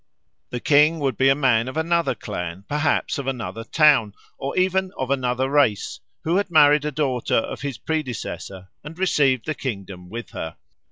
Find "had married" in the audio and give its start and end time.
6.37-6.85